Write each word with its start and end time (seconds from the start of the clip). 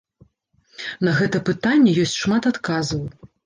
На 1.05 1.11
гэта 1.21 1.43
пытанне 1.51 1.95
ёсць 2.07 2.19
шмат 2.25 2.51
адказаў. 2.55 3.09